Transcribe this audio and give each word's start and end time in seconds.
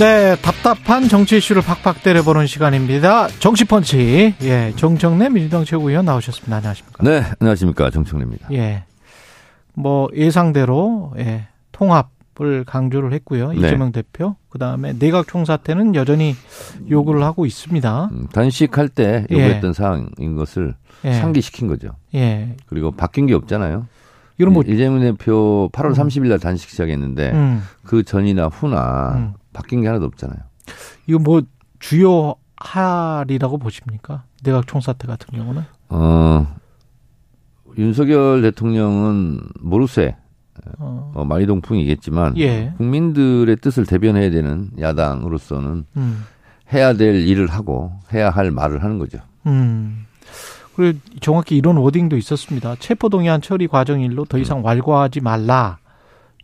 네, 0.00 0.34
답답한 0.40 1.08
정치 1.08 1.36
이슈를 1.36 1.60
팍팍 1.60 2.02
때려보는 2.02 2.46
시간입니다. 2.46 3.28
정치펀치. 3.38 4.34
예, 4.40 4.72
정청래 4.76 5.28
민주당 5.28 5.66
최고위원 5.66 6.06
나오셨습니다. 6.06 6.56
안녕하십니까? 6.56 7.04
네, 7.04 7.22
안녕하십니까. 7.38 7.90
정청래입니다. 7.90 8.48
예. 8.52 8.84
뭐, 9.74 10.08
예상대로, 10.14 11.12
예, 11.18 11.48
통합을 11.72 12.64
강조를 12.64 13.12
했고요. 13.12 13.52
네. 13.52 13.58
이재명 13.58 13.92
대표. 13.92 14.36
그 14.48 14.58
다음에 14.58 14.94
내각 14.98 15.28
총사태는 15.28 15.94
여전히 15.94 16.34
요구를 16.88 17.22
하고 17.22 17.44
있습니다. 17.44 18.08
음, 18.10 18.26
단식할 18.32 18.88
때 18.88 19.26
예. 19.30 19.34
요구했던 19.34 19.74
사항인 19.74 20.34
것을 20.34 20.76
예. 21.04 21.12
상기시킨 21.12 21.68
거죠. 21.68 21.90
예. 22.14 22.56
그리고 22.68 22.90
바뀐 22.90 23.26
게 23.26 23.34
없잖아요. 23.34 23.86
이런 24.38 24.54
뭐, 24.54 24.62
이- 24.66 24.72
이재명 24.72 25.00
대표 25.00 25.68
8월 25.74 25.94
30일 25.94 26.28
날 26.28 26.38
단식 26.38 26.70
시작했는데 26.70 27.32
음, 27.32 27.62
그 27.84 28.02
전이나 28.02 28.46
후나 28.46 29.12
음. 29.16 29.34
바뀐 29.52 29.82
게 29.82 29.88
하나도 29.88 30.06
없잖아요. 30.06 30.38
이거 31.06 31.18
뭐, 31.18 31.42
주요 31.78 32.34
할이라고 32.56 33.58
보십니까? 33.58 34.24
내각 34.42 34.66
총사태 34.66 35.06
같은 35.06 35.36
경우는? 35.36 35.62
어, 35.88 36.46
윤석열 37.78 38.42
대통령은 38.42 39.40
모르쇠 39.60 40.16
어, 40.78 41.12
어, 41.14 41.24
마이동풍이겠지만 41.24 42.36
예. 42.38 42.72
국민들의 42.76 43.56
뜻을 43.56 43.86
대변해야 43.86 44.30
되는 44.30 44.70
야당으로서는 44.78 45.86
음. 45.96 46.24
해야 46.72 46.92
될 46.92 47.26
일을 47.26 47.48
하고 47.48 47.92
해야 48.12 48.30
할 48.30 48.50
말을 48.50 48.84
하는 48.84 48.98
거죠. 48.98 49.18
음. 49.46 50.06
그리고 50.76 50.98
정확히 51.20 51.56
이런 51.56 51.76
워딩도 51.76 52.16
있었습니다. 52.16 52.76
체포동의안 52.78 53.40
처리 53.40 53.66
과정 53.66 54.00
일로 54.00 54.24
더 54.24 54.38
이상 54.38 54.64
완과하지 54.64 55.20
말라. 55.20 55.78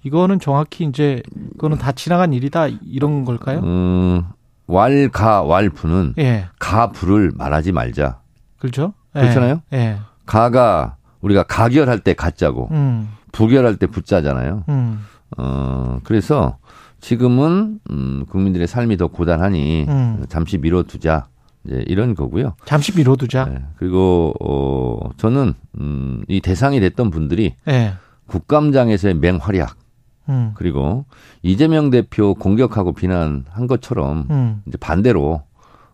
이거는 0.06 0.38
정확히 0.38 0.84
이제 0.84 1.20
그거는 1.54 1.78
다 1.78 1.90
지나간 1.90 2.32
일이다 2.32 2.68
이런 2.68 3.24
걸까요? 3.24 3.58
음, 3.64 4.22
왈가 4.68 5.42
왈부는 5.42 6.14
예, 6.18 6.46
가부를 6.60 7.32
말하지 7.34 7.72
말자. 7.72 8.20
그렇죠. 8.58 8.94
예, 9.16 9.20
그렇잖아요? 9.22 9.62
예, 9.72 9.98
가가 10.24 10.96
우리가 11.22 11.42
가결할 11.42 11.98
때 12.00 12.14
가짜고 12.14 12.68
음, 12.70 13.08
부결할 13.32 13.76
때 13.76 13.88
부짜잖아요. 13.88 14.62
음, 14.68 15.00
어 15.38 15.98
그래서 16.04 16.58
지금은 17.00 17.80
음 17.90 18.24
국민들의 18.28 18.68
삶이 18.68 18.96
더 18.98 19.08
고단하니 19.08 19.86
음. 19.88 20.24
잠시 20.28 20.56
미뤄두자 20.58 21.26
이제 21.64 21.82
이런 21.88 22.14
거고요. 22.14 22.54
잠시 22.64 22.94
미뤄두자. 22.96 23.46
네. 23.46 23.64
그리고 23.76 24.32
어 24.40 25.10
저는 25.16 25.54
음 25.80 26.24
이 26.28 26.40
대상이 26.40 26.78
됐던 26.80 27.10
분들이 27.10 27.54
예, 27.68 27.94
국감장에서의 28.28 29.14
맹활약 29.14 29.76
음, 30.28 30.52
그리고 30.54 31.04
이재명 31.42 31.90
대표 31.90 32.34
공격하고 32.34 32.92
비난한 32.92 33.66
것처럼 33.68 34.26
음, 34.30 34.62
이제 34.66 34.76
반대로 34.78 35.42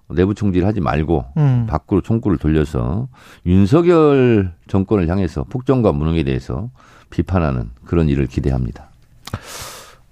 내부 0.08 0.34
총질하지 0.34 0.80
말고 0.80 1.24
음. 1.36 1.66
밖으로 1.68 2.00
총구를 2.00 2.38
돌려서 2.38 3.08
윤석열 3.46 4.52
정권을 4.68 5.08
향해서 5.08 5.44
폭정과 5.44 5.92
무능에 5.92 6.22
대해서 6.22 6.70
비판하는 7.10 7.70
그런 7.84 8.08
일을 8.08 8.26
기대합니다. 8.26 8.90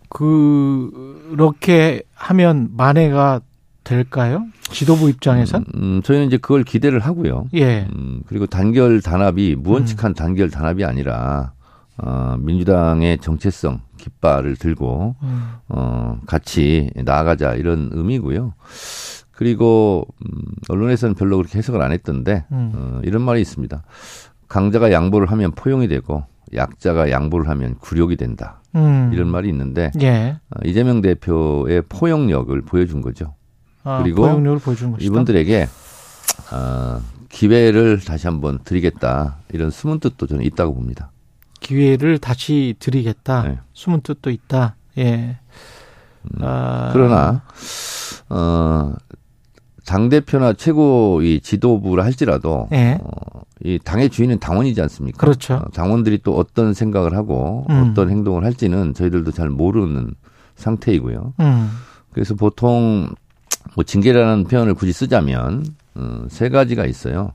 그렇게 0.09 2.03
하면 2.15 2.71
만회가 2.77 3.41
될까요? 3.85 4.45
지도부 4.71 5.09
입장에선? 5.09 5.65
음, 5.75 6.03
저희는 6.03 6.27
이제 6.27 6.37
그걸 6.37 6.63
기대를 6.63 7.01
하고요. 7.01 7.49
예, 7.55 7.89
음, 7.95 8.23
그리고 8.27 8.47
단결 8.47 9.01
단합이 9.01 9.57
무언칙한 9.59 10.15
단결 10.15 10.51
단합이 10.51 10.85
아니라 10.85 11.53
어, 12.03 12.37
민주당의 12.39 13.19
정체성 13.19 13.83
깃발을 13.99 14.57
들고 14.57 15.17
음, 15.23 15.53
어, 15.69 16.19
같이 16.27 16.91
나아가자 16.97 17.55
이런 17.55 17.91
의미고요. 17.93 18.55
그리고 19.33 20.07
음, 20.25 20.43
언론에서는 20.69 21.15
별로 21.15 21.37
그렇게 21.37 21.59
해석을 21.59 21.81
안 21.83 21.93
했던데 21.93 22.45
음. 22.53 22.73
어, 22.75 23.01
이런 23.05 23.23
말이 23.23 23.41
있습니다. 23.41 23.83
강자가 24.49 24.93
양보를 24.93 25.31
하면 25.31 25.53
포용이 25.53 25.89
되고 25.89 26.25
약자가 26.55 27.11
양보를 27.11 27.49
하면 27.49 27.77
굴욕이 27.79 28.17
된다. 28.17 28.61
음. 28.75 29.11
이런 29.13 29.29
말이 29.29 29.49
있는데 29.49 29.91
예. 30.01 30.37
어, 30.51 30.61
이재명 30.65 31.01
대표의 31.03 31.83
포용력을 31.89 32.61
보여준 32.63 33.03
거죠. 33.03 33.35
아, 33.85 34.03
그리고 34.03 34.23
포용력을 34.23 34.59
보여준 34.59 34.93
것이다. 34.93 35.07
이분들에게 35.07 35.69
어, 36.53 37.01
기회를 37.29 38.01
다시 38.01 38.27
한번 38.27 38.59
드리겠다 38.65 39.37
이런 39.53 39.71
숨은 39.71 40.01
뜻도 40.01 40.27
저는 40.27 40.45
있다고 40.45 40.75
봅니다. 40.75 41.11
기회를 41.61 42.19
다시 42.19 42.75
드리겠다. 42.79 43.43
네. 43.43 43.59
숨은 43.73 44.01
뜻도 44.01 44.31
있다. 44.31 44.77
예. 44.99 45.39
아, 46.41 46.91
그러나 46.93 47.43
어, 48.29 48.95
당 49.87 50.09
대표나 50.09 50.53
최고 50.55 51.23
이 51.23 51.41
지도부를 51.41 52.05
할지라도 52.05 52.69
예. 52.73 52.99
어, 53.01 53.43
이 53.63 53.79
당의 53.83 54.11
주인은 54.11 54.39
당원이지 54.39 54.81
않습니까? 54.83 55.19
그렇죠. 55.19 55.55
어, 55.55 55.65
당원들이 55.73 56.21
또 56.23 56.37
어떤 56.37 56.75
생각을 56.75 57.15
하고 57.15 57.67
음. 57.71 57.91
어떤 57.91 58.11
행동을 58.11 58.45
할지는 58.45 58.95
저희들도 58.95 59.33
잘 59.33 59.49
모르는 59.51 60.15
상태이고요. 60.57 61.35
음. 61.41 61.71
그래서 62.13 62.35
보통 62.35 63.09
뭐 63.75 63.85
징계라는 63.85 64.45
표현을 64.45 64.75
굳이 64.75 64.93
쓰자면 64.93 65.65
어, 65.95 66.25
세 66.29 66.49
가지가 66.49 66.87
있어요. 66.87 67.33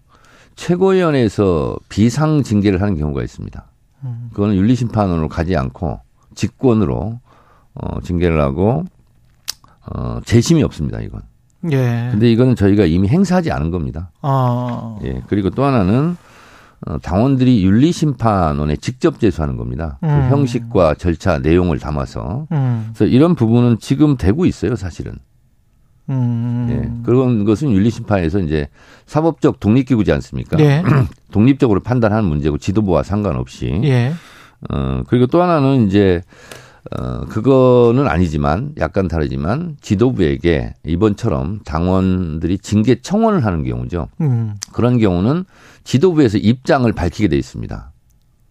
최고위원회에서 0.55 1.75
비상 1.89 2.43
징계를 2.43 2.81
하는 2.81 2.97
경우가 2.97 3.21
있습니다. 3.23 3.65
음. 4.05 4.29
그거는 4.33 4.55
윤리 4.55 4.75
심판으로 4.75 5.27
가지 5.27 5.55
않고 5.55 5.99
직권으로 6.35 7.19
어, 7.75 8.01
징계를 8.01 8.39
하고 8.41 8.83
어, 9.93 10.19
재심이 10.25 10.63
없습니다. 10.63 11.01
이건. 11.01 11.21
예. 11.71 12.09
근데 12.11 12.31
이거는 12.31 12.55
저희가 12.55 12.85
이미 12.85 13.07
행사하지 13.07 13.51
않은 13.51 13.71
겁니다. 13.71 14.11
아. 14.21 14.97
예. 15.03 15.21
그리고 15.27 15.49
또 15.49 15.63
하나는 15.63 16.15
어, 16.87 16.97
당원들이 16.99 17.63
윤리심판원에 17.65 18.75
직접 18.77 19.19
제소하는 19.19 19.57
겁니다. 19.57 19.97
그 20.01 20.07
음. 20.07 20.29
형식과 20.29 20.95
절차 20.95 21.39
내용을 21.39 21.79
담아서. 21.79 22.47
음. 22.51 22.91
그래서 22.93 23.05
이런 23.05 23.35
부분은 23.35 23.79
지금 23.79 24.17
되고 24.17 24.45
있어요, 24.45 24.75
사실은. 24.75 25.15
음. 26.09 26.67
예. 26.69 27.03
그런 27.03 27.45
것은 27.45 27.71
윤리심판에서 27.71 28.39
이제 28.39 28.67
사법적 29.05 29.59
독립기구지 29.59 30.11
않습니까? 30.13 30.57
네. 30.57 30.83
독립적으로 31.31 31.81
판단하는 31.81 32.25
문제고 32.25 32.57
지도부와 32.57 33.03
상관없이. 33.03 33.81
예. 33.83 34.13
어, 34.69 35.03
그리고 35.07 35.27
또 35.27 35.41
하나는 35.41 35.87
이제, 35.87 36.21
어, 36.97 37.21
그거는 37.25 38.07
아니지만, 38.07 38.73
약간 38.77 39.07
다르지만, 39.07 39.77
지도부에게 39.81 40.73
이번처럼 40.85 41.59
당원들이 41.65 42.59
징계 42.59 43.01
청원을 43.01 43.45
하는 43.45 43.63
경우죠. 43.63 44.07
음. 44.21 44.55
그런 44.71 44.97
경우는 44.99 45.45
지도부에서 45.83 46.37
입장을 46.37 46.91
밝히게 46.91 47.27
돼 47.27 47.37
있습니다. 47.37 47.91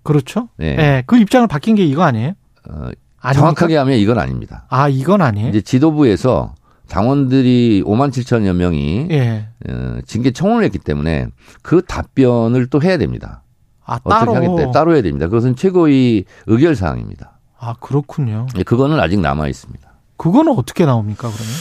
그렇죠. 0.03 0.49
예. 0.61 0.67
예. 0.67 1.03
그 1.07 1.17
입장을 1.17 1.47
바뀐 1.49 1.75
게 1.75 1.85
이거 1.85 2.03
아니에요? 2.03 2.33
어? 2.69 2.91
정확하게 3.33 3.77
하면 3.79 3.99
이건 3.99 4.19
아닙니다. 4.19 4.67
아, 4.69 4.89
이건 4.89 5.23
아니에요? 5.23 5.49
이제 5.49 5.63
지도부에서 5.63 6.55
당원들이 6.89 7.83
5만 7.87 8.11
7천여 8.11 8.55
명이 8.55 9.09
예. 9.11 9.49
어, 9.69 9.99
징계 10.07 10.31
청원을 10.31 10.65
했기 10.65 10.79
때문에 10.79 11.27
그 11.63 11.83
답변을 11.85 12.67
또 12.69 12.83
해야 12.83 12.99
됩니다. 12.99 13.43
아, 13.85 13.95
어떻게 14.03 14.11
따로. 14.11 14.35
하겠다. 14.35 14.71
따로 14.71 14.95
해야 14.95 15.03
됩니다. 15.03 15.27
그것은 15.27 15.57
최고의 15.57 16.25
의결 16.47 16.75
사항입니다. 16.77 17.39
아, 17.59 17.75
그렇군요. 17.81 18.47
예, 18.59 18.63
그거는 18.63 19.01
아직 19.01 19.21
남아 19.21 19.49
있습니다. 19.49 19.93
그거는 20.17 20.53
어떻게 20.53 20.85
나옵니까, 20.87 21.29
그러면? 21.29 21.53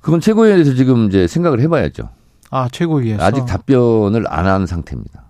그건 0.00 0.20
최고위원회에서 0.20 0.74
지금 0.74 1.08
이제 1.08 1.26
생각을 1.26 1.60
해 1.60 1.68
봐야죠. 1.68 2.08
아, 2.50 2.68
최고위에서. 2.70 3.22
아직 3.22 3.44
답변을 3.46 4.24
안 4.28 4.46
한 4.46 4.66
상태입니다. 4.66 5.24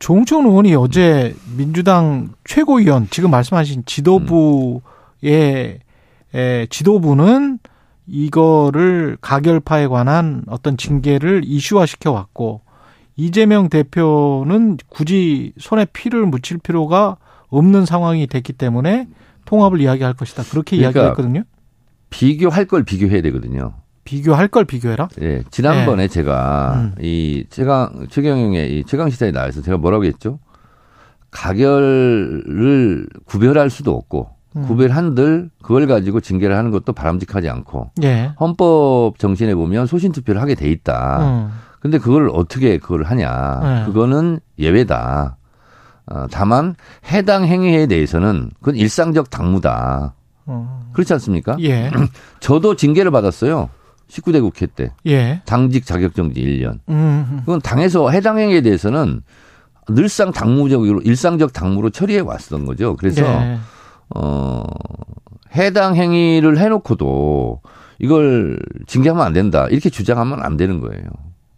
조홍천 0.00 0.46
의원이 0.46 0.74
어제 0.74 1.34
민주당 1.56 2.30
최고위원 2.44 3.06
지금 3.10 3.30
말씀하신 3.30 3.84
지도부의 3.86 5.78
에, 6.34 6.66
지도부는 6.70 7.58
이거를 8.06 9.16
가결파에 9.20 9.86
관한 9.86 10.42
어떤 10.46 10.76
징계를 10.76 11.42
이슈화 11.44 11.86
시켜 11.86 12.12
왔고 12.12 12.62
이재명 13.16 13.68
대표는 13.68 14.78
굳이 14.88 15.52
손에 15.58 15.84
피를 15.92 16.26
묻힐 16.26 16.58
필요가 16.58 17.16
없는 17.48 17.84
상황이 17.84 18.26
됐기 18.26 18.54
때문에 18.54 19.08
통합을 19.44 19.80
이야기할 19.80 20.14
것이다. 20.14 20.44
그렇게 20.44 20.76
그러니까 20.76 21.00
이야기했거든요. 21.00 21.44
비교할 22.10 22.64
걸 22.64 22.82
비교해야 22.84 23.22
되거든요. 23.22 23.74
비교할 24.04 24.48
걸 24.48 24.64
비교해라. 24.64 25.08
예, 25.20 25.42
지난번에 25.50 26.08
제가 26.08 26.74
음. 26.76 26.94
이 27.00 27.44
최강 27.50 28.06
최경영의 28.08 28.78
이 28.78 28.84
최강 28.84 29.10
시사에 29.10 29.30
나와서 29.30 29.60
제가 29.62 29.76
뭐라고 29.76 30.04
했죠? 30.04 30.40
가결을 31.30 33.06
구별할 33.24 33.70
수도 33.70 33.94
없고 33.94 34.30
음. 34.56 34.66
구별한들 34.66 35.50
그걸 35.62 35.86
가지고 35.86 36.20
징계를 36.20 36.56
하는 36.56 36.70
것도 36.70 36.92
바람직하지 36.92 37.48
않고 37.48 37.92
예. 38.02 38.32
헌법 38.40 39.18
정신에 39.18 39.54
보면 39.54 39.86
소신 39.86 40.12
투표를 40.12 40.40
하게 40.40 40.54
돼 40.54 40.68
있다. 40.70 41.18
음. 41.20 41.50
근데 41.80 41.98
그걸 41.98 42.30
어떻게 42.32 42.78
그걸 42.78 43.04
하냐? 43.04 43.60
네. 43.62 43.84
그거는 43.86 44.40
예외다. 44.58 45.36
어, 46.06 46.26
다만 46.30 46.74
해당 47.10 47.44
행위에 47.44 47.86
대해서는 47.86 48.50
그건 48.58 48.76
일상적 48.76 49.30
당무다. 49.30 50.14
어. 50.46 50.90
그렇지 50.92 51.12
않습니까? 51.14 51.56
예. 51.60 51.90
저도 52.40 52.74
징계를 52.76 53.10
받았어요. 53.10 53.70
19대 54.08 54.40
국회 54.40 54.66
때 54.66 54.92
예. 55.06 55.40
당직 55.46 55.86
자격정지 55.86 56.40
1년. 56.40 56.80
음. 56.88 57.42
그건 57.46 57.60
당에서 57.60 58.10
해당 58.10 58.38
행위에 58.38 58.60
대해서는 58.60 59.22
늘상 59.88 60.32
당무적으로 60.32 61.00
일상적 61.02 61.52
당무로 61.52 61.90
처리해 61.90 62.20
왔던 62.20 62.66
거죠. 62.66 62.96
그래서 62.96 63.22
예. 63.22 63.58
어 64.16 64.62
해당 65.54 65.96
행위를 65.96 66.58
해놓고도 66.58 67.60
이걸 67.98 68.58
징계하면 68.86 69.24
안 69.24 69.32
된다 69.32 69.66
이렇게 69.70 69.90
주장하면 69.90 70.42
안 70.42 70.56
되는 70.56 70.80
거예요. 70.80 71.04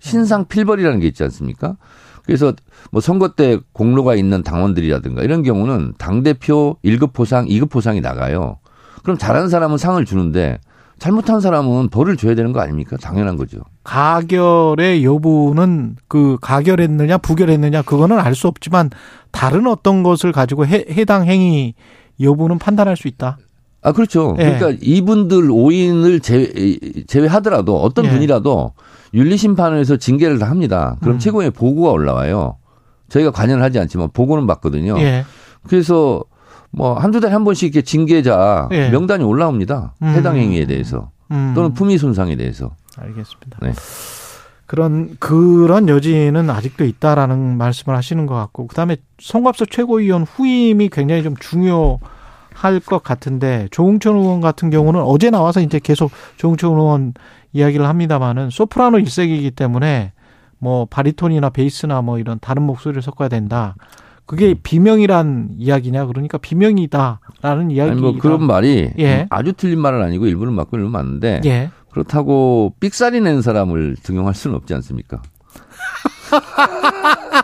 신상 0.01 0.47
필벌이라는 0.47 0.99
게 1.01 1.07
있지 1.07 1.23
않습니까? 1.25 1.77
그래서 2.25 2.53
뭐 2.91 3.01
선거 3.01 3.29
때 3.35 3.59
공로가 3.73 4.15
있는 4.15 4.43
당원들이라든가 4.43 5.23
이런 5.23 5.43
경우는 5.43 5.95
당 5.99 6.23
대표 6.23 6.77
1급 6.85 7.13
포상, 7.13 7.47
2급 7.47 7.71
포상이 7.71 8.01
나가요. 8.01 8.59
그럼 9.03 9.19
잘하는 9.19 9.49
사람은 9.49 9.79
상을 9.79 10.05
주는데 10.05 10.59
잘못한 10.99 11.41
사람은 11.41 11.89
벌을 11.89 12.17
줘야 12.17 12.37
되는 12.37 12.53
거 12.53 12.61
아닙니까? 12.61 12.97
당연한 12.97 13.37
거죠. 13.37 13.59
가결의 13.83 15.05
여부는 15.05 15.97
그 16.07 16.39
가결했느냐 16.41 17.19
부결했느냐 17.19 17.83
그거는 17.83 18.21
알 18.21 18.35
수 18.35 18.47
없지만 18.47 18.91
다른 19.33 19.67
어떤 19.67 20.03
것을 20.05 20.31
가지고 20.31 20.67
해, 20.67 20.85
해당 20.91 21.27
행위 21.27 21.75
여부는 22.21 22.59
판단할 22.59 22.97
수 22.97 23.09
있다. 23.09 23.39
아, 23.83 23.93
그렇죠. 23.93 24.37
예. 24.39 24.57
그러니까 24.57 24.79
이분들 24.81 25.49
5인을 25.49 26.23
제외, 26.23 26.47
제외하더라도 27.07 27.81
어떤 27.81 28.05
예. 28.07 28.11
분이라도 28.11 28.75
윤리 29.15 29.37
심판에서 29.37 29.97
징계를 29.97 30.39
다 30.39 30.49
합니다. 30.49 30.97
그럼 31.01 31.17
음. 31.17 31.19
최고의 31.19 31.51
보고가 31.51 31.91
올라와요. 31.91 32.57
저희가 33.09 33.31
관여를 33.31 33.63
하지 33.63 33.79
않지만 33.79 34.11
보고는 34.13 34.47
받거든요. 34.47 34.99
예. 35.01 35.25
그래서 35.67 36.23
뭐 36.71 36.95
한두 36.95 37.21
달에 37.21 37.33
한 37.33 37.45
번씩 37.45 37.75
이렇게 37.75 37.83
징계자 37.83 38.69
예. 38.73 38.89
명단이 38.91 39.25
올라옵니다. 39.25 39.95
음. 40.01 40.09
해당 40.09 40.37
행위에 40.37 40.67
대해서 40.67 41.11
음. 41.31 41.53
또는 41.55 41.75
품위 41.75 41.99
손상에 41.99 42.37
대해서. 42.37 42.71
알겠습니다. 42.97 43.59
네. 43.63 43.73
그런 44.73 45.17
그런 45.19 45.87
여지는 45.91 46.49
아직도 46.49 46.87
있다라는 46.87 47.59
말씀을 47.59 47.95
하시는 47.95 48.25
것 48.25 48.35
같고 48.35 48.69
그다음에 48.69 48.97
송갑석 49.19 49.71
최고위원 49.71 50.23
후임이 50.23 50.89
굉장히 50.89 51.23
좀 51.23 51.35
중요 51.39 51.99
할 52.55 52.81
것 52.81 53.03
같은데 53.03 53.69
조홍천 53.71 54.17
의원 54.17 54.41
같은 54.41 54.71
경우는 54.71 55.03
어제 55.03 55.29
나와서 55.29 55.61
이제 55.61 55.79
계속 55.79 56.11
조홍천 56.39 56.73
의원 56.73 57.13
이야기를 57.53 57.87
합니다마는 57.87 58.49
소프라노 58.49 58.99
일색이기 59.01 59.51
때문에 59.51 60.13
뭐 60.59 60.87
바리톤이나 60.87 61.51
베이스나 61.51 62.01
뭐 62.01 62.19
이런 62.19 62.39
다른 62.41 62.63
목소리를 62.63 63.03
섞어야 63.03 63.29
된다. 63.29 63.75
그게 64.25 64.55
비명이란 64.55 65.51
이야기냐 65.59 66.07
그러니까 66.07 66.39
비명이다라는 66.39 67.71
이야기가 67.73 67.93
아니 67.93 68.01
뭐 68.01 68.17
그런 68.19 68.47
말이 68.47 68.91
예. 68.99 69.27
아주 69.29 69.53
틀린 69.53 69.81
말은 69.81 70.01
아니고 70.01 70.27
일부는 70.27 70.55
맞고 70.55 70.79
일부는 70.79 70.93
맞는데 70.93 71.41
예. 71.45 71.71
그렇다고 71.93 72.75
삑사리 72.81 73.21
낸 73.21 73.43
사람을 73.43 73.97
등용할 74.03 74.35
수는 74.35 74.57
없지 74.57 74.75
않습니까? 74.75 75.23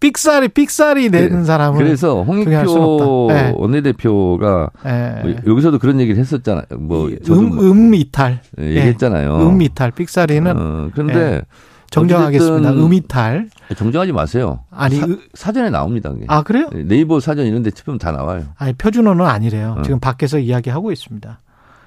삑사리 0.00 0.48
삑사리 0.48 1.10
내는 1.10 1.44
사람을 1.44 1.78
그래서 1.82 2.22
홍익표. 2.22 3.26
네. 3.30 3.52
원내대표가 3.56 4.70
예. 4.86 5.20
뭐 5.22 5.34
여기서도 5.46 5.78
그런 5.78 6.00
얘기를 6.00 6.18
했었잖아요. 6.20 6.64
뭐 6.78 7.08
음, 7.08 7.54
뭐음 7.54 7.94
이탈. 7.94 8.40
얘기했잖아요. 8.58 9.36
음 9.36 9.60
이탈. 9.62 9.90
삑사리는 9.90 10.54
어, 10.56 10.90
그런데 10.94 11.42
정정하겠습니다. 11.90 12.68
어쨌든 12.68 12.84
음 12.84 12.92
이탈. 12.92 13.48
정정하지 13.76 14.12
마세요. 14.12 14.60
아니, 14.70 14.96
사, 14.96 15.06
으- 15.06 15.18
사전에 15.34 15.70
나옵니다. 15.70 16.10
그게. 16.10 16.24
아, 16.28 16.42
그래요? 16.42 16.68
네이버 16.72 17.20
사전 17.20 17.46
이런 17.46 17.62
데 17.62 17.70
치면 17.70 17.98
다 17.98 18.12
나와요. 18.12 18.44
아니, 18.58 18.72
표준어는 18.74 19.24
아니래요. 19.24 19.76
어. 19.78 19.82
지금 19.82 19.98
밖에서 20.00 20.38
이야기하고 20.38 20.92
있습니다. 20.92 21.40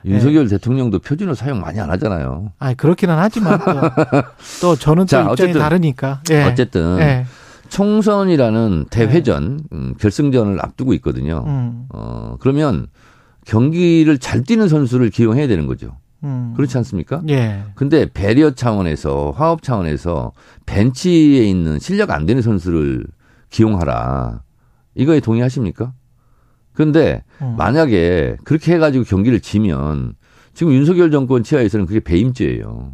윤석열 0.06 0.48
대통령도 0.48 1.00
표준어 1.00 1.34
사용 1.36 1.60
많이 1.60 1.80
안 1.80 1.90
하잖아요. 1.92 2.52
아니, 2.60 2.76
그렇기는 2.78 3.14
하지만 3.18 3.60
또, 3.60 3.66
또 4.62 4.76
저는 4.76 5.04
또 5.04 5.08
자, 5.08 5.20
입장이 5.22 5.32
어쨌든. 5.32 5.60
다르니까. 5.60 6.22
예. 6.32 6.44
어쨌든 6.44 6.98
예. 7.00 7.26
총선이라는 7.70 8.86
대회전 8.90 9.60
음, 9.72 9.94
결승전을 10.00 10.58
앞두고 10.64 10.94
있거든요. 10.96 11.44
음, 11.46 11.86
어, 11.94 12.38
그러면 12.40 12.88
경기를 13.46 14.18
잘 14.18 14.44
뛰는 14.44 14.68
선수를 14.68 15.10
기용해야 15.10 15.48
되는 15.48 15.68
거죠. 15.68 15.98
음. 16.24 16.54
그렇지 16.56 16.78
않습니까? 16.78 17.22
예. 17.30 17.64
근데 17.76 18.08
배리어 18.12 18.52
차원에서 18.52 19.34
화업 19.36 19.62
차원에서 19.64 20.34
벤치에 20.66 21.46
있는 21.46 21.80
실력 21.80 22.12
안 22.12 22.26
되는 22.26 22.42
선수를 22.42 23.06
기용하라. 23.50 24.42
이거에 24.96 25.20
동의하십니까? 25.20 25.94
근데 26.74 27.24
음. 27.42 27.56
만약에 27.58 28.38
그렇게 28.44 28.74
해가지고 28.74 29.04
경기를 29.06 29.40
지면 29.40 30.14
지금 30.54 30.74
윤석열 30.74 31.12
정권 31.12 31.44
치하에서는 31.44 31.86
그게 31.86 32.00
배임죄예요. 32.00 32.94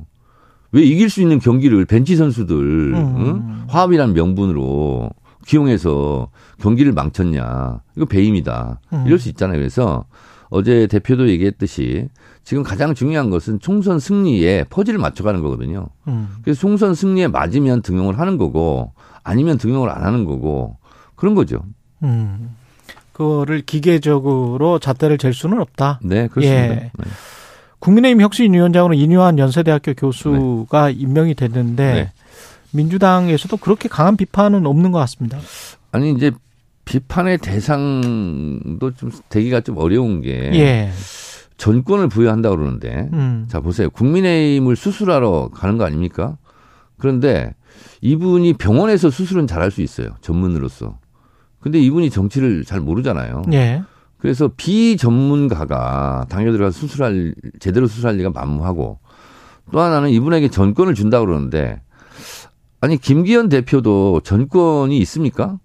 왜 0.71 0.81
이길 0.81 1.09
수 1.09 1.21
있는 1.21 1.39
경기를 1.39 1.85
벤치 1.85 2.15
선수들 2.15 2.55
음. 2.55 3.15
응? 3.17 3.63
화합이라는 3.67 4.13
명분으로 4.13 5.09
기용해서 5.45 6.29
경기를 6.59 6.91
망쳤냐? 6.91 7.81
이거 7.95 8.05
배임이다. 8.05 8.81
음. 8.93 9.03
이럴 9.05 9.19
수 9.19 9.29
있잖아요. 9.29 9.57
그래서 9.57 10.05
어제 10.49 10.87
대표도 10.87 11.29
얘기했듯이 11.29 12.09
지금 12.43 12.63
가장 12.63 12.93
중요한 12.93 13.29
것은 13.29 13.59
총선 13.59 13.99
승리에 13.99 14.65
퍼즐을 14.69 14.99
맞춰가는 14.99 15.41
거거든요. 15.41 15.87
음. 16.07 16.29
그래서 16.43 16.59
총선 16.59 16.93
승리에 16.93 17.27
맞으면 17.27 17.81
등용을 17.81 18.19
하는 18.19 18.37
거고 18.37 18.93
아니면 19.23 19.57
등용을 19.57 19.89
안 19.89 20.03
하는 20.03 20.25
거고 20.25 20.77
그런 21.15 21.35
거죠. 21.35 21.63
음. 22.03 22.55
그거를 23.15 23.61
기계적으로 23.61 24.77
잣대를 24.79 25.17
잴 25.17 25.33
수는 25.33 25.61
없다. 25.61 26.01
네, 26.03 26.27
그렇습니다. 26.27 26.63
예. 26.63 26.67
네. 26.67 26.91
국민의힘 27.79 28.19
혁신위원장으로 28.19 28.93
인유한 28.93 29.39
연세대학교 29.39 29.93
교수가 29.93 30.89
임명이 30.89 31.35
됐는데 31.35 31.93
네. 31.93 32.11
민주당에서도 32.71 33.55
그렇게 33.55 33.87
강한 33.87 34.17
비판은 34.17 34.65
없는 34.65 34.91
것 34.91 34.99
같습니다. 34.99 35.39
아니 35.93 36.11
이제 36.11 36.31
비판의 36.83 37.37
대상도 37.37 38.91
좀 38.97 39.11
되기가 39.29 39.61
좀 39.61 39.77
어려운 39.77 40.19
게 40.19 40.51
예. 40.55 40.91
전권을 41.55 42.09
부여한다 42.09 42.49
고 42.49 42.57
그러는데 42.57 43.09
음. 43.13 43.45
자 43.49 43.61
보세요 43.61 43.89
국민의힘을 43.91 44.75
수술하러 44.75 45.51
가는 45.53 45.77
거 45.77 45.85
아닙니까? 45.85 46.37
그런데 46.97 47.53
이분이 48.01 48.53
병원에서 48.53 49.09
수술은 49.09 49.47
잘할 49.47 49.71
수 49.71 49.81
있어요 49.81 50.09
전문으로서. 50.19 50.97
근데 51.65 51.79
이분이 51.79 52.11
정치를 52.11 52.63
잘 52.63 52.79
모르잖아요. 52.79 53.41
예. 53.53 53.81
그래서 54.19 54.51
비전문가가 54.55 56.27
당에 56.29 56.51
들어가서 56.51 56.77
수술할 56.77 57.33
제대로 57.59 57.87
수술할 57.87 58.17
리가 58.17 58.29
만무하고 58.29 58.99
또 59.71 59.79
하나는 59.79 60.11
이분에게 60.11 60.49
전권을 60.49 60.93
준다 60.93 61.19
고 61.19 61.25
그러는데 61.25 61.81
아니 62.81 62.97
김기현 62.97 63.49
대표도 63.49 64.21
전권이 64.23 64.95
있습니까? 64.99 65.57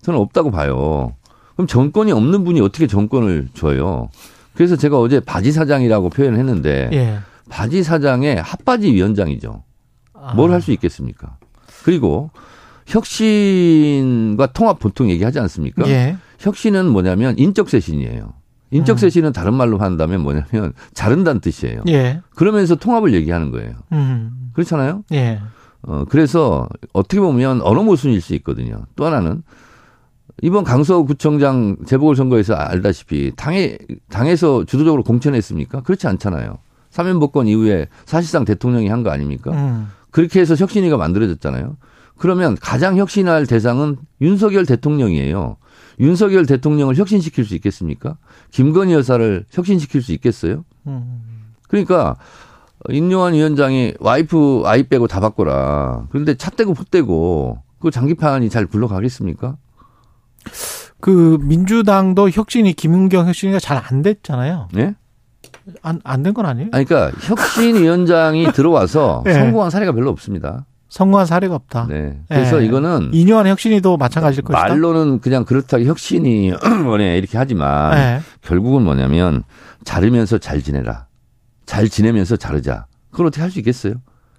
저는 0.00 0.18
없다고 0.18 0.50
봐요. 0.50 1.14
그럼 1.52 1.66
전권이 1.66 2.12
없는 2.12 2.42
분이 2.44 2.62
어떻게 2.62 2.86
전권을 2.86 3.48
줘요? 3.52 4.08
그래서 4.54 4.76
제가 4.76 4.98
어제 4.98 5.20
바지 5.20 5.52
사장이라고 5.52 6.08
표현했는데 6.08 6.88
예. 6.94 7.18
바지 7.50 7.82
사장의 7.82 8.40
핫바지 8.40 8.90
위원장이죠. 8.94 9.64
아. 10.14 10.32
뭘할수 10.32 10.72
있겠습니까? 10.72 11.36
그리고 11.84 12.30
혁신과 12.90 14.46
통합 14.52 14.78
보통 14.78 15.10
얘기하지 15.10 15.38
않습니까? 15.40 15.86
예. 15.88 16.16
혁신은 16.38 16.86
뭐냐면 16.88 17.38
인적 17.38 17.68
쇄신이에요. 17.70 18.32
인적 18.72 18.96
음. 18.96 18.98
쇄신은 18.98 19.32
다른 19.32 19.54
말로 19.54 19.78
한다면 19.78 20.22
뭐냐면 20.22 20.72
자른다는 20.94 21.40
뜻이에요. 21.40 21.82
예. 21.88 22.20
그러면서 22.34 22.76
통합을 22.76 23.14
얘기하는 23.14 23.50
거예요. 23.50 23.72
음. 23.92 24.50
그렇잖아요. 24.52 25.04
예. 25.12 25.40
어 25.82 26.04
그래서 26.08 26.68
어떻게 26.92 27.20
보면 27.20 27.62
어느 27.62 27.80
모순일 27.80 28.20
수 28.20 28.34
있거든요. 28.36 28.84
또 28.96 29.06
하나는 29.06 29.42
이번 30.42 30.64
강서구청장 30.64 31.76
재보궐선거에서 31.86 32.54
알다시피 32.54 33.32
당에 33.36 33.76
당에서 34.08 34.64
주도적으로 34.64 35.02
공천했습니까? 35.02 35.82
그렇지 35.82 36.06
않잖아요. 36.06 36.58
사면복권 36.90 37.46
이후에 37.46 37.88
사실상 38.04 38.44
대통령이 38.44 38.88
한 38.88 39.02
거 39.02 39.10
아닙니까? 39.10 39.52
음. 39.52 39.88
그렇게 40.10 40.40
해서 40.40 40.54
혁신위가 40.54 40.96
만들어졌잖아요. 40.96 41.76
그러면 42.20 42.54
가장 42.60 42.98
혁신할 42.98 43.46
대상은 43.46 43.96
윤석열 44.20 44.66
대통령이에요. 44.66 45.56
윤석열 46.00 46.44
대통령을 46.44 46.94
혁신시킬 46.94 47.46
수 47.46 47.54
있겠습니까? 47.54 48.18
김건희 48.50 48.92
여사를 48.92 49.46
혁신시킬 49.50 50.02
수 50.02 50.12
있겠어요? 50.12 50.66
음. 50.86 51.22
그러니까 51.66 52.16
인요한 52.90 53.32
위원장이 53.32 53.94
와이프 54.00 54.64
아이 54.66 54.82
빼고 54.82 55.06
다 55.06 55.18
바꿔라. 55.20 56.08
그런데 56.10 56.34
차 56.34 56.50
떼고 56.50 56.74
못 56.74 56.90
떼고 56.90 57.62
그 57.78 57.90
장기판이 57.90 58.50
잘 58.50 58.66
굴러가겠습니까? 58.66 59.56
그 61.00 61.38
민주당도 61.40 62.28
혁신이 62.28 62.74
김은경 62.74 63.26
혁신이가 63.28 63.60
잘 63.60 63.80
안 63.82 64.02
됐잖아요. 64.02 64.68
예? 64.76 64.94
안안 65.80 66.22
된 66.22 66.34
건 66.34 66.44
아니에요? 66.44 66.68
아니, 66.72 66.84
그러니까 66.84 67.16
혁신위원장이 67.22 68.52
들어와서 68.52 69.22
네. 69.24 69.32
성공한 69.40 69.70
사례가 69.70 69.92
별로 69.92 70.10
없습니다. 70.10 70.66
성공한 70.90 71.24
사례가 71.24 71.54
없다. 71.54 71.86
네. 71.88 72.18
그래서 72.28 72.60
예. 72.60 72.66
이거는 72.66 73.10
이뇨한 73.14 73.46
혁신이도 73.46 73.96
마찬가지일 73.96 74.42
것이다. 74.42 74.68
말로는 74.68 75.20
그냥 75.20 75.44
그렇다고 75.44 75.84
혁신이 75.84 76.52
뭐네 76.84 77.16
이렇게 77.16 77.38
하지만 77.38 77.96
예. 77.96 78.20
결국은 78.42 78.82
뭐냐면 78.82 79.44
자르면서 79.84 80.36
잘 80.38 80.60
지내라. 80.60 81.06
잘 81.64 81.88
지내면서 81.88 82.36
자르자. 82.36 82.86
그걸 83.10 83.26
어떻게 83.28 83.40
할 83.40 83.50
수 83.50 83.60
있겠어요? 83.60 83.94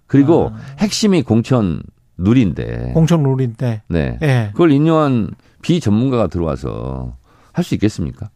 그리고 0.08 0.52
아. 0.54 0.60
핵심이 0.80 1.24
공천 1.24 1.82
누리인데. 2.18 2.92
공천 2.94 3.24
룰인데. 3.24 3.84
네. 3.88 4.20
예. 4.22 4.50
그걸 4.52 4.72
인요한 4.72 5.30
비전문가가 5.62 6.28
들어와서 6.28 7.16
할 7.54 7.64
수 7.64 7.74
있겠습니까? 7.76 8.30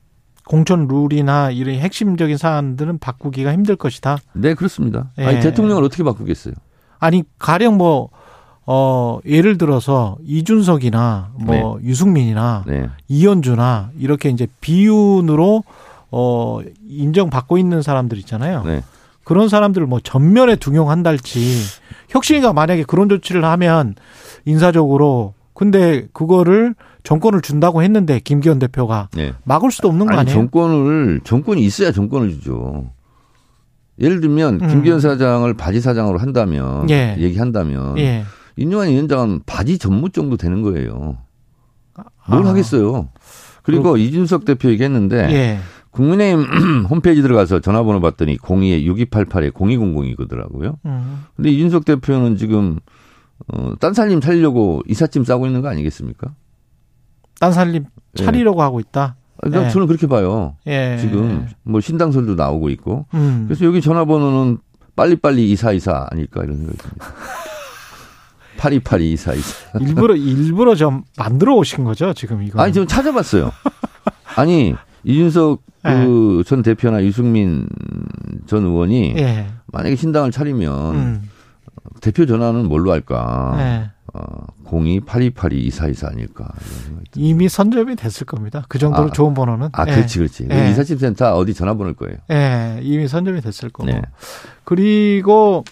공천 0.48 0.88
룰이나 0.88 1.52
이런 1.52 1.76
핵심적인 1.76 2.38
사안들은 2.38 3.00
바꾸기가 3.00 3.52
힘들 3.52 3.76
것이다. 3.76 4.18
네, 4.34 4.54
그렇습니다. 4.54 5.12
예. 5.18 5.26
아니, 5.26 5.40
대통령을 5.42 5.84
어떻게 5.84 6.04
바꾸겠어요? 6.04 6.54
아니 7.00 7.24
가령 7.40 7.78
뭐 7.78 8.10
어, 8.68 9.20
예를 9.26 9.58
들어서 9.58 10.18
이준석이나 10.26 11.34
뭐 11.36 11.80
유승민이나 11.84 12.64
네. 12.66 12.90
이현주나 13.08 13.92
이렇게 14.00 14.30
이제 14.30 14.48
비윤으로 14.62 15.64
어, 16.12 16.60
인정받고 16.88 17.58
있는 17.58 17.82
사람들 17.82 18.18
있잖아요. 18.20 18.64
네. 18.64 18.82
그런 19.24 19.50
사람들을 19.50 19.86
뭐 19.88 20.00
전면에 20.00 20.56
등용한달지 20.56 21.40
혁신이가 22.10 22.54
만약에 22.54 22.84
그런 22.84 23.10
조치를 23.10 23.44
하면 23.44 23.96
인사적으로 24.46 25.34
근데 25.54 26.08
그거를 26.14 26.76
정권을 27.04 27.42
준다고 27.42 27.82
했는데 27.82 28.20
김기현 28.20 28.60
대표가 28.60 29.10
네. 29.14 29.34
막을 29.44 29.72
수도 29.72 29.88
없는 29.88 30.06
거 30.06 30.14
아니, 30.14 30.22
아니에요? 30.22 30.36
정권을, 30.36 31.22
정권이 31.24 31.62
있어야 31.64 31.92
정권을 31.92 32.32
주죠. 32.32 32.90
예를 34.00 34.22
들면, 34.22 34.62
음. 34.62 34.68
김기현 34.68 35.00
사장을 35.00 35.52
바지 35.54 35.82
사장으로 35.82 36.18
한다면, 36.18 36.90
예. 36.90 37.16
얘기한다면, 37.18 37.98
예. 37.98 38.26
인요한 38.58 38.90
위원장은 38.90 39.42
바지 39.46 39.78
전무 39.78 40.10
정도 40.10 40.38
되는 40.38 40.62
거예요. 40.62 41.18
뭘 42.28 42.46
아. 42.46 42.50
하겠어요. 42.50 43.10
그리고 43.64 43.98
이준석 43.98 44.46
대표 44.46 44.70
얘기했는데, 44.70 45.30
예. 45.32 45.60
국민의힘 45.92 46.86
홈페이지 46.92 47.22
들어가서 47.22 47.62
전화번호 47.62 48.02
봤더니 48.02 48.38
02-6288에 48.38 49.52
0200이거더라고요. 49.54 50.76
음. 50.86 51.24
근데 51.36 51.50
이준석 51.52 51.86
대표는 51.86 52.36
지금, 52.36 52.80
어, 53.48 53.74
딴 53.80 53.94
살림 53.94 54.20
살려고 54.22 54.82
이삿짐 54.88 55.24
싸고 55.24 55.46
있는 55.46 55.62
거 55.62 55.70
아니겠습니까? 55.70 56.34
딴 57.40 57.52
살림 57.54 57.86
차리려고 58.14 58.62
하고 58.62 58.80
있다. 58.80 59.16
아, 59.44 59.50
난 59.50 59.66
예. 59.66 59.70
저는 59.70 59.88
그렇게 59.88 60.08
봐요. 60.08 60.56
예. 60.68 60.98
지금 61.00 61.48
뭐 61.64 61.82
신당설도 61.82 62.36
나오고 62.36 62.70
있고. 62.70 63.06
음. 63.14 63.46
그래서 63.48 63.66
여기 63.66 63.82
전화번호는 63.82 64.60
빨리빨리 64.96 65.52
이사이사 65.52 66.08
아닐까 66.12 66.44
이런 66.44 66.58
생각이 66.58 66.78
듭니다. 66.78 67.06
파리파리 68.58 69.12
이사이사. 69.12 69.80
일부러 69.82 70.16
일부러 70.16 70.76
좀 70.76 71.04
만들어 71.18 71.56
오신 71.56 71.84
거죠 71.84 72.14
지금 72.14 72.42
이거. 72.42 72.62
아니, 72.62 72.72
좀 72.72 72.88
찾아봤어요. 72.88 73.52
아니, 74.38 74.74
이준석 75.04 75.62
그전 75.84 76.62
대표나 76.64 77.04
유승민 77.04 77.68
전 78.48 78.64
의원이 78.64 79.16
예. 79.18 79.48
만약에 79.68 79.96
신당을 79.96 80.32
차리면 80.32 80.96
음. 80.96 81.30
대표 82.02 82.26
전화는 82.26 82.68
뭘로 82.68 82.92
할까? 82.92 83.56
예. 83.60 83.92
어, 84.16 84.48
028282 84.64 85.66
이사이사 85.66 86.08
아닐까? 86.08 86.48
이미 87.16 87.50
선점이 87.50 87.98
됐을 87.98 88.26
겁니다. 88.26 88.64
그 88.70 88.80
정도로 88.80 89.10
아, 89.10 89.12
좋은 89.12 89.34
번호는. 89.34 89.70
아, 89.74 89.86
예. 89.88 89.92
그렇지, 89.92 90.20
그렇지. 90.20 90.48
예. 90.50 90.70
이삿짐 90.72 90.98
센터 90.98 91.36
어디 91.36 91.54
전화번호일 91.54 91.96
거예요. 91.96 92.18
예, 92.32 92.80
이미 92.82 93.08
선점이 93.08 93.42
됐을 93.42 93.70
거고. 93.70 93.92
네. 93.92 94.02
그리고 94.64 95.66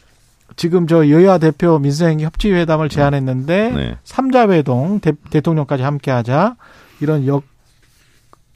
지금 0.57 0.87
저 0.87 1.09
여야 1.09 1.37
대표 1.37 1.79
민생 1.79 2.19
협치 2.19 2.51
회담을 2.51 2.89
제안했는데 2.89 3.71
네. 3.71 3.97
삼자 4.03 4.49
회동 4.49 4.99
대, 4.99 5.13
대통령까지 5.29 5.83
함께하자 5.83 6.57
이런 6.99 7.25
역 7.25 7.43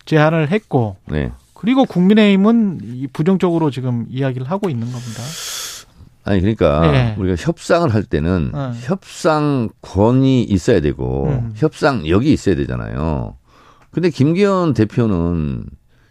제안을 0.05 0.51
했고 0.51 0.97
네. 1.05 1.31
그리고 1.53 1.85
국민의힘은 1.85 2.81
이 2.83 3.07
부정적으로 3.07 3.71
지금 3.71 4.05
이야기를 4.09 4.49
하고 4.49 4.69
있는 4.69 4.91
겁니다. 4.91 5.23
아니 6.27 6.41
그러니까 6.41 6.91
네. 6.91 7.15
우리가 7.17 7.35
협상을 7.37 7.91
할 7.93 8.03
때는 8.03 8.51
어. 8.53 8.73
협상권이 8.81 10.43
있어야 10.43 10.81
되고 10.81 11.27
음. 11.27 11.53
협상력이 11.55 12.31
있어야 12.31 12.55
되잖아요. 12.55 13.37
근데 13.91 14.09
김기현 14.09 14.73
대표는 14.73 15.65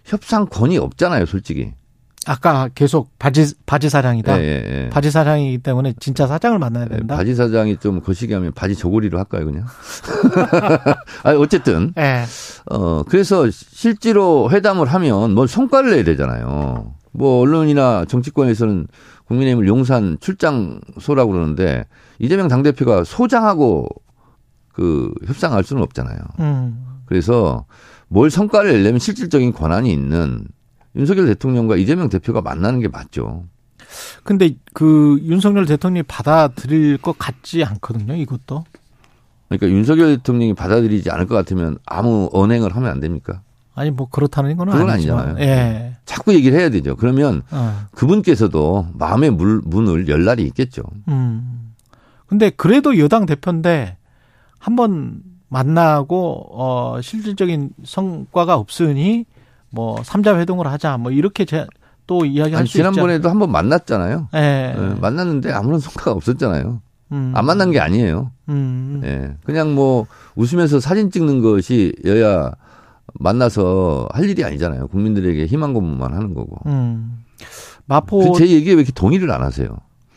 협상권이 0.04 0.78
없잖아요, 0.78 1.26
솔직히. 1.26 1.74
아까 2.28 2.68
계속 2.74 3.16
바지 3.18 3.54
바지 3.66 3.88
사장이다. 3.88 4.40
예, 4.40 4.44
예, 4.44 4.84
예. 4.84 4.88
바지 4.88 5.10
사장이기 5.10 5.58
때문에 5.58 5.94
진짜 6.00 6.26
사장을 6.26 6.58
만나야 6.58 6.86
예, 6.90 6.96
된다. 6.96 7.16
바지 7.16 7.34
사장이 7.34 7.76
좀 7.76 8.00
거시기 8.00 8.32
하면 8.34 8.52
바지 8.52 8.74
저고리로 8.74 9.18
할까요, 9.18 9.44
그냥? 9.44 9.66
아니, 11.22 11.38
어쨌든 11.38 11.92
예. 11.98 12.24
어 12.70 13.04
그래서 13.04 13.48
실제로 13.50 14.50
회담을 14.50 14.86
하면 14.88 15.34
뭘 15.34 15.46
성과를 15.46 15.90
내야 15.92 16.04
되잖아요. 16.04 16.94
뭐 17.12 17.40
언론이나 17.40 18.04
정치권에서는 18.06 18.88
국민의힘을 19.28 19.66
용산 19.66 20.18
출장소라고 20.20 21.32
그러는데 21.32 21.84
이재명 22.18 22.48
당대표가 22.48 23.04
소장하고 23.04 23.88
그 24.72 25.12
협상할 25.26 25.64
수는 25.64 25.82
없잖아요. 25.82 26.18
음. 26.40 26.86
그래서 27.06 27.66
뭘 28.08 28.30
성과를 28.30 28.72
내려면 28.72 28.98
실질적인 28.98 29.52
권한이 29.52 29.92
있는 29.92 30.46
윤석열 30.94 31.26
대통령과 31.26 31.76
이재명 31.76 32.08
대표가 32.08 32.40
만나는 32.40 32.80
게 32.80 32.88
맞죠. 32.88 33.44
근데 34.22 34.56
그 34.72 35.18
윤석열 35.22 35.66
대통령이 35.66 36.02
받아들일 36.04 36.98
것 36.98 37.18
같지 37.18 37.64
않거든요. 37.64 38.14
이것도. 38.14 38.64
그러니까 39.48 39.68
윤석열 39.68 40.16
대통령이 40.16 40.54
받아들이지 40.54 41.10
않을 41.10 41.26
것 41.26 41.34
같으면 41.34 41.78
아무 41.86 42.28
언행을 42.32 42.74
하면 42.74 42.90
안 42.90 43.00
됩니까? 43.00 43.42
아니 43.76 43.90
뭐 43.90 44.08
그렇다는 44.10 44.56
건 44.56 44.70
그건 44.70 44.90
아니지만. 44.90 45.36
아니잖아요. 45.36 45.46
예. 45.46 45.96
자꾸 46.06 46.34
얘기를 46.34 46.58
해야 46.58 46.70
되죠. 46.70 46.96
그러면 46.96 47.42
어. 47.50 47.84
그분께서도 47.92 48.88
마음의 48.94 49.30
물, 49.30 49.60
문을 49.64 50.08
열 50.08 50.24
날이 50.24 50.42
있겠죠. 50.44 50.82
음. 51.08 51.72
근데 52.26 52.50
그래도 52.50 52.98
여당 52.98 53.26
대표인데 53.26 53.98
한번 54.58 55.20
만나고 55.48 56.46
어 56.50 57.00
실질적인 57.02 57.70
성과가 57.84 58.56
없으니 58.56 59.26
뭐 59.70 60.02
삼자 60.02 60.38
회동을 60.38 60.66
하자 60.66 60.96
뭐 60.96 61.12
이렇게 61.12 61.44
제, 61.44 61.66
또 62.06 62.24
이야기할 62.24 62.60
아니, 62.60 62.68
수 62.68 62.78
있죠. 62.78 62.90
지난번에도 62.90 63.28
한번 63.28 63.52
만났잖아요. 63.52 64.28
예. 64.34 64.74
예, 64.76 65.00
만났는데 65.00 65.52
아무런 65.52 65.80
성과가 65.80 66.12
없었잖아요. 66.12 66.80
음. 67.12 67.32
안 67.36 67.44
만난 67.44 67.70
게 67.70 67.78
아니에요. 67.78 68.30
음. 68.48 69.02
예. 69.04 69.36
그냥 69.44 69.74
뭐 69.74 70.06
웃으면서 70.34 70.80
사진 70.80 71.10
찍는 71.10 71.42
것이 71.42 71.94
여야 72.04 72.52
만나서 73.14 74.08
할 74.12 74.28
일이 74.28 74.44
아니잖아요. 74.44 74.88
국민들에게 74.88 75.46
희망 75.46 75.72
고문만 75.74 76.12
하는 76.12 76.34
거고. 76.34 76.58
음. 76.66 77.22
마포 77.86 78.32
그 78.32 78.38
제 78.38 78.48
얘기에 78.48 78.72
왜 78.74 78.80
이렇게 78.80 78.92
동의를 78.92 79.30
안 79.30 79.42
하세요? 79.42 79.68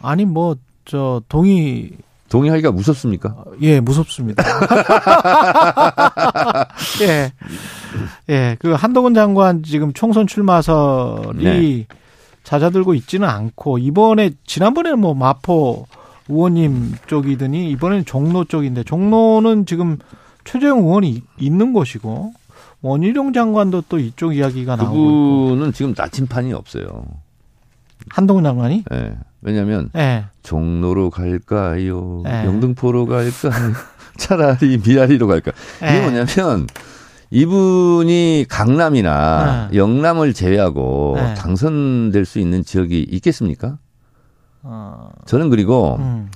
아니 0.01 0.25
뭐 0.25 0.55
저 0.85 1.21
동의 1.29 1.91
동의하기가 2.29 2.71
무섭습니까? 2.71 3.35
예, 3.61 3.79
무섭습니다. 3.79 4.43
예. 7.01 7.31
예, 8.29 8.57
그 8.59 8.73
한동훈 8.73 9.13
장관 9.13 9.63
지금 9.63 9.93
총선 9.93 10.27
출마설이 10.27 11.43
네. 11.43 11.85
잦아들고 12.43 12.93
있지는 12.95 13.27
않고 13.29 13.77
이번에 13.77 14.31
지난번에는 14.45 14.99
뭐 14.99 15.13
마포 15.13 15.87
의원님 16.27 16.95
쪽이더니 17.07 17.69
이번에는 17.71 18.05
종로 18.05 18.43
쪽인데 18.45 18.83
종로는 18.83 19.65
지금 19.65 19.97
최재형 20.43 20.79
의원이 20.79 21.23
있는 21.39 21.73
곳이고 21.73 22.33
원희룡 22.81 23.33
장관도 23.33 23.83
또 23.89 23.99
이쪽 23.99 24.35
이야기가 24.35 24.75
나오고 24.75 25.49
그분은 25.49 25.73
지금 25.73 25.93
나침판이 25.97 26.53
없어요. 26.53 27.03
한동훈 28.09 28.43
장관이 28.43 28.85
예. 28.93 29.17
왜냐하면 29.41 29.89
예. 29.95 30.25
종로로 30.43 31.09
갈까요? 31.09 32.21
네. 32.23 32.45
영등포로 32.45 33.05
갈까요? 33.05 33.73
차라리 34.17 34.79
미아리로 34.85 35.27
갈까? 35.27 35.51
이게 35.77 35.91
네. 35.91 36.01
뭐냐면 36.01 36.67
이분이 37.31 38.45
강남이나 38.49 39.69
네. 39.71 39.77
영남을 39.77 40.33
제외하고 40.33 41.13
네. 41.17 41.33
당선될 41.35 42.25
수 42.25 42.39
있는 42.39 42.63
지역이 42.63 43.07
있겠습니까? 43.11 43.77
어, 44.61 45.09
저는 45.25 45.49
그리고 45.49 45.97
음. 45.99 46.29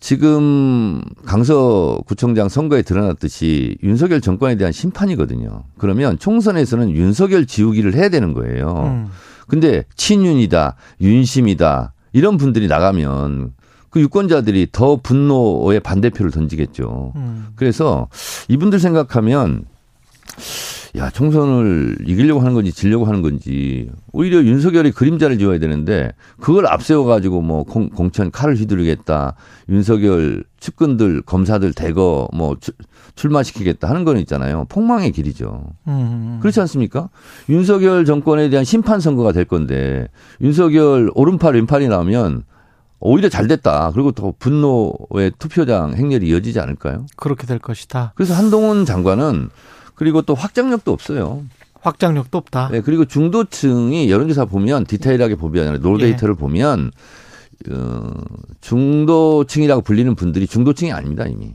지금 0.00 1.02
강서구청장 1.24 2.48
선거에 2.48 2.82
드러났듯이 2.82 3.78
윤석열 3.82 4.20
정권에 4.20 4.56
대한 4.56 4.72
심판이거든요. 4.72 5.64
그러면 5.78 6.18
총선에서는 6.18 6.90
윤석열 6.90 7.46
지우기를 7.46 7.94
해야 7.94 8.08
되는 8.08 8.34
거예요. 8.34 8.74
음. 8.86 9.10
근데 9.46 9.84
친윤이다, 9.96 10.76
윤심이다 11.00 11.92
이런 12.12 12.36
분들이 12.36 12.68
나가면 12.68 13.52
그 13.90 14.00
유권자들이 14.00 14.68
더 14.70 14.96
분노의 14.96 15.80
반대표를 15.80 16.30
던지겠죠. 16.30 17.12
음. 17.16 17.48
그래서 17.56 18.08
이분들 18.48 18.78
생각하면 18.78 19.64
야 20.96 21.08
총선을 21.08 21.98
이기려고 22.04 22.40
하는 22.40 22.52
건지 22.54 22.72
지려고 22.72 23.04
하는 23.04 23.22
건지 23.22 23.88
오히려 24.12 24.42
윤석열이 24.42 24.90
그림자를 24.90 25.38
지어야 25.38 25.58
되는데 25.58 26.12
그걸 26.40 26.66
앞세워 26.66 27.04
가지고 27.04 27.42
뭐 27.42 27.62
공, 27.62 27.90
공천 27.90 28.30
칼을 28.32 28.56
휘두르겠다 28.56 29.36
윤석열 29.68 30.42
측근들 30.58 31.22
검사들 31.22 31.74
대거 31.74 32.28
뭐 32.34 32.56
출, 32.60 32.74
출마시키겠다 33.14 33.88
하는 33.88 34.04
건 34.04 34.18
있잖아요. 34.18 34.66
폭망의 34.68 35.12
길이죠. 35.12 35.64
음. 35.86 36.38
그렇지 36.40 36.60
않습니까? 36.60 37.08
윤석열 37.48 38.04
정권에 38.04 38.48
대한 38.50 38.64
심판 38.64 38.98
선거가 38.98 39.32
될 39.32 39.44
건데 39.44 40.08
윤석열 40.40 41.10
오른팔 41.14 41.54
왼팔이 41.54 41.86
나오면 41.88 42.44
오히려 42.98 43.28
잘 43.28 43.46
됐다. 43.46 43.92
그리고 43.94 44.12
더 44.12 44.34
분노의 44.38 45.32
투표장 45.38 45.94
행렬이 45.94 46.26
이어지지 46.28 46.60
않을까요? 46.60 47.06
그렇게 47.16 47.46
될 47.46 47.58
것이다. 47.58 48.12
그래서 48.14 48.34
한동훈 48.34 48.84
장관은 48.84 49.48
그리고 50.00 50.22
또 50.22 50.34
확장력도 50.34 50.90
없어요. 50.94 51.44
확장력도 51.82 52.38
없다. 52.38 52.70
네, 52.72 52.80
그리고 52.80 53.04
중도층이 53.04 54.10
여론조사 54.10 54.46
보면 54.46 54.84
디테일하게 54.84 55.34
보면 55.34 55.80
raw 55.82 55.97
data를 55.97 56.36
보면 56.36 56.90
어, 57.70 58.10
중도층이라고 58.62 59.82
불리는 59.82 60.14
분들이 60.14 60.46
중도층이 60.46 60.90
아닙니다 60.90 61.26
이미. 61.26 61.52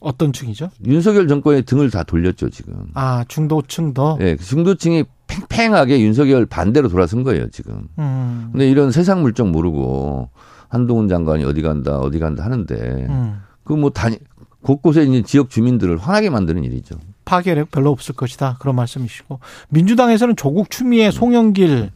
어떤 0.00 0.34
층이죠? 0.34 0.68
윤석열 0.84 1.26
정권의 1.26 1.62
등을 1.62 1.90
다 1.90 2.02
돌렸죠 2.02 2.50
지금. 2.50 2.88
아 2.92 3.24
중도층도. 3.28 4.18
네, 4.20 4.36
중도층이 4.36 5.04
팽팽하게 5.26 6.02
윤석열 6.02 6.44
반대로 6.44 6.90
돌아선 6.90 7.22
거예요 7.22 7.48
지금. 7.48 7.88
음. 7.98 8.50
근데 8.52 8.68
이런 8.68 8.90
세상 8.90 9.22
물정 9.22 9.52
모르고 9.52 10.28
한동훈 10.68 11.08
장관이 11.08 11.44
어디 11.44 11.62
간다 11.62 11.98
어디 11.98 12.18
간다 12.18 12.44
하는데 12.44 12.74
음. 13.08 13.40
그뭐 13.64 13.88
다니 13.88 14.18
곳곳에 14.64 15.04
있는 15.04 15.24
지역 15.24 15.50
주민들을 15.50 15.98
화나게 15.98 16.30
만드는 16.30 16.64
일이죠. 16.64 16.96
파괴력 17.24 17.70
별로 17.70 17.90
없을 17.90 18.14
것이다. 18.14 18.56
그런 18.60 18.74
말씀이시고 18.76 19.38
민주당에서는 19.68 20.36
조국 20.36 20.70
추미애 20.70 21.10
송영길 21.10 21.90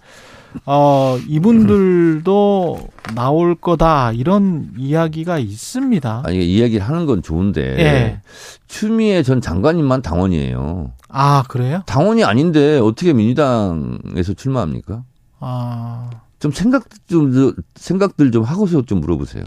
어 0.64 1.18
이분들도 1.26 2.78
나올 3.14 3.54
거다 3.54 4.12
이런 4.12 4.70
이야기가 4.78 5.38
있습니다. 5.38 6.22
아니 6.25 6.46
이 6.46 6.60
얘기를 6.60 6.87
하는 6.87 7.04
건 7.06 7.22
좋은데 7.22 7.62
예. 7.78 8.20
추미애 8.66 9.22
전 9.22 9.40
장관님만 9.40 10.02
당원이에요. 10.02 10.92
아 11.08 11.42
그래요? 11.48 11.82
당원이 11.87 12.25
아닌데 12.25 12.78
어떻게 12.78 13.12
민주당에서 13.12 14.34
출마합니까? 14.34 15.02
아 15.40 16.10
좀 16.38 16.52
생각 16.52 16.84
좀 17.08 17.52
생각들 17.75 18.30
좀 18.30 18.44
하고서 18.44 18.82
좀 18.82 19.00
물어보세요. 19.00 19.44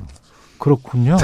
그렇군요. 0.62 1.18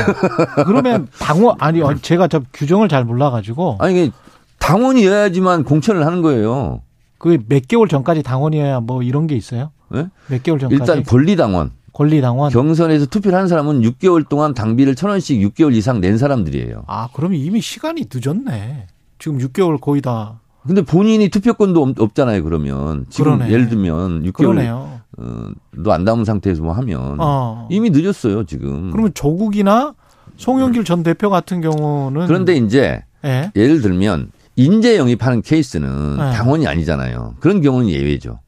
그러면 0.65 1.07
당원 1.19 1.55
아니 1.59 1.81
어, 1.81 1.93
제가 2.01 2.27
저 2.27 2.41
규정을 2.53 2.89
잘 2.89 3.05
몰라가지고 3.05 3.77
아니 3.79 3.93
이게 3.93 4.11
당원이어야지만 4.59 5.63
공천을 5.63 6.05
하는 6.05 6.21
거예요. 6.21 6.81
그 7.19 7.37
몇 7.47 7.67
개월 7.67 7.87
전까지 7.87 8.23
당원이어야 8.23 8.79
뭐 8.81 9.01
이런 9.03 9.27
게 9.27 9.35
있어요? 9.35 9.71
네? 9.89 10.07
몇 10.27 10.43
개월 10.43 10.59
전까지 10.59 10.79
일단 10.81 11.03
권리당원 11.03 11.71
권리당원. 11.93 12.51
경선에서 12.51 13.05
투표를 13.07 13.35
하는 13.35 13.47
사람은 13.47 13.81
6개월 13.81 14.27
동안 14.27 14.53
당비를 14.53 14.95
천 14.95 15.09
원씩 15.09 15.39
6개월 15.41 15.73
이상 15.73 15.99
낸 16.01 16.17
사람들이에요. 16.17 16.83
아 16.87 17.07
그러면 17.13 17.39
이미 17.39 17.61
시간이 17.61 18.05
늦었네. 18.13 18.87
지금 19.19 19.37
6개월 19.39 19.79
거의 19.81 20.01
다 20.01 20.39
근데 20.65 20.81
본인이 20.81 21.29
투표권도 21.29 21.81
없- 21.81 21.99
없잖아요. 21.99 22.43
그러면 22.43 23.05
지금 23.09 23.37
그러네. 23.37 23.51
예를 23.53 23.69
들면 23.69 24.23
6개월 24.23 24.33
그러네요. 24.33 24.99
어, 25.17 25.47
너안 25.71 26.03
담은 26.05 26.25
상태에서 26.25 26.61
뭐 26.61 26.73
하면 26.73 27.17
어. 27.19 27.67
이미 27.71 27.89
늦었어요 27.89 28.43
지금. 28.45 28.91
그러면 28.91 29.13
조국이나 29.13 29.93
송영길 30.35 30.83
전 30.83 31.03
대표 31.03 31.29
같은 31.29 31.61
경우는 31.61 32.27
그런데 32.27 32.55
이제 32.57 33.03
예. 33.25 33.51
예를 33.55 33.81
들면 33.81 34.31
인재 34.55 34.97
영입하는 34.97 35.41
케이스는 35.41 36.17
네. 36.17 36.31
당원이 36.33 36.67
아니잖아요. 36.67 37.35
그런 37.39 37.61
경우는 37.61 37.89
예외죠. 37.89 38.39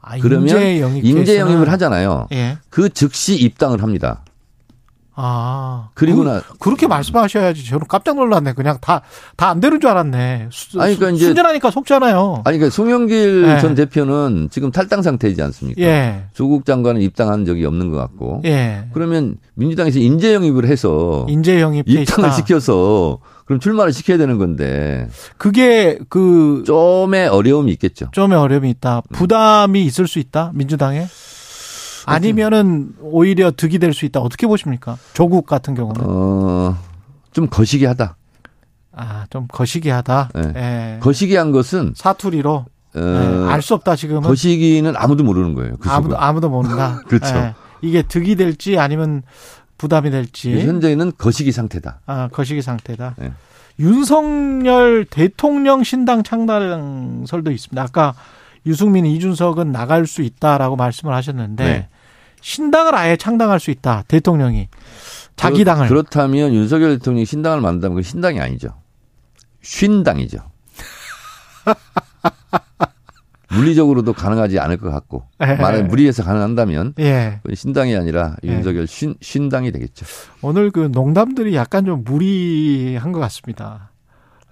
아, 0.00 0.18
그러면 0.18 0.48
인재 0.48 0.80
영입 0.80 1.04
인재 1.04 1.38
영입을 1.38 1.70
하잖아요. 1.72 2.26
예. 2.32 2.58
그 2.68 2.88
즉시 2.90 3.36
입당을 3.36 3.82
합니다. 3.82 4.23
아. 5.16 5.88
그리고 5.94 6.24
그, 6.24 6.28
나 6.28 6.42
그렇게 6.58 6.86
말씀하셔야지. 6.86 7.64
저는 7.66 7.86
깜짝 7.88 8.16
놀랐네. 8.16 8.52
그냥 8.54 8.78
다, 8.80 9.02
다 9.36 9.48
안 9.54 9.60
되는 9.60 9.78
줄 9.80 9.88
알았네. 9.90 10.48
수, 10.50 10.80
아니, 10.80 10.96
그러니까 10.96 11.16
이제- 11.16 11.26
순전하니까 11.26 11.70
속잖아요. 11.70 12.42
아니 12.44 12.58
그러니까 12.58 12.74
송영길 12.74 13.42
네. 13.42 13.60
전 13.60 13.74
대표는 13.76 14.48
지금 14.50 14.70
탈당 14.72 15.02
상태이지 15.02 15.40
않습니까? 15.42 15.80
예. 15.82 16.24
조국 16.34 16.64
장관은 16.66 17.00
입당한 17.02 17.44
적이 17.44 17.66
없는 17.66 17.90
것 17.90 17.96
같고. 17.98 18.42
예. 18.44 18.86
그러면 18.92 19.36
민주당에서 19.54 19.98
인재 20.00 20.34
영입을 20.34 20.66
해서 20.66 21.26
인재 21.28 21.60
영입 21.60 21.88
입당을. 21.88 22.32
시켜서 22.32 23.18
그럼 23.44 23.60
출마를 23.60 23.92
시켜야 23.92 24.16
되는 24.16 24.38
건데 24.38 25.06
그게 25.36 25.98
그 26.08 26.62
좀의 26.66 27.28
어려움이 27.28 27.70
있겠죠. 27.72 28.08
좀의 28.12 28.36
어려움이 28.38 28.70
있다. 28.70 29.02
부담이 29.12 29.84
있을 29.84 30.08
수 30.08 30.18
있다. 30.18 30.50
민주당에. 30.54 31.06
아니면은 32.06 32.94
오히려 33.00 33.50
득이 33.50 33.78
될 33.78 33.92
수 33.94 34.04
있다. 34.04 34.20
어떻게 34.20 34.46
보십니까? 34.46 34.96
조국 35.14 35.46
같은 35.46 35.74
경우는. 35.74 36.00
어, 36.04 36.76
좀 37.32 37.46
거시기하다. 37.48 38.16
아, 38.96 39.26
좀 39.30 39.46
거시기하다. 39.48 40.30
네. 40.34 40.52
예. 40.56 40.98
거시기한 41.00 41.50
것은 41.52 41.94
사투리로 41.96 42.66
어, 42.96 43.46
알수 43.50 43.74
없다 43.74 43.96
지금은. 43.96 44.22
거시기는 44.22 44.94
아무도 44.96 45.24
모르는 45.24 45.54
거예요. 45.54 45.76
그 45.78 45.88
아무도 45.90 46.14
속은. 46.14 46.24
아무도 46.24 46.48
모른다. 46.48 47.00
그렇죠. 47.08 47.34
예. 47.36 47.54
이게 47.82 48.02
득이 48.02 48.36
될지 48.36 48.78
아니면 48.78 49.22
부담이 49.78 50.10
될지. 50.10 50.58
현재는 50.64 51.12
거시기 51.18 51.50
상태다. 51.52 52.00
아, 52.06 52.28
거시기 52.32 52.62
상태다. 52.62 53.16
네. 53.18 53.32
윤석열 53.80 55.04
대통령 55.04 55.82
신당 55.82 56.22
창당설도 56.22 57.50
있습니다. 57.50 57.82
아까 57.82 58.14
유승민, 58.66 59.04
이준석은 59.04 59.72
나갈 59.72 60.06
수 60.06 60.22
있다라고 60.22 60.76
말씀을 60.76 61.12
하셨는데 61.14 61.64
네. 61.64 61.88
신당을 62.44 62.94
아예 62.94 63.16
창당할 63.16 63.58
수 63.58 63.70
있다. 63.70 64.04
대통령이 64.06 64.68
자기 65.34 65.64
당을 65.64 65.88
그렇, 65.88 66.02
다면 66.02 66.52
윤석열 66.52 66.98
대통령이 66.98 67.24
신당을 67.24 67.62
만든다면 67.62 67.96
그 67.96 68.02
신당이 68.02 68.38
아니죠. 68.38 68.68
쉰당이죠. 69.62 70.38
물리적으로도 73.48 74.12
가능하지 74.12 74.58
않을 74.58 74.76
것 74.76 74.90
같고 74.90 75.24
예. 75.40 75.54
만약 75.54 75.86
무리해서 75.86 76.22
가능한다면 76.22 76.94
예. 76.98 77.40
신당이 77.54 77.96
아니라 77.96 78.36
예. 78.44 78.48
윤석열 78.48 78.86
쉰, 78.86 79.14
쉰당이 79.22 79.72
되겠죠. 79.72 80.04
오늘 80.42 80.70
그 80.70 80.90
농담들이 80.92 81.54
약간 81.54 81.86
좀 81.86 82.04
무리한 82.04 83.12
것 83.12 83.20
같습니다. 83.20 83.90